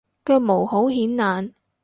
[0.25, 1.53] 腳毛好顯眼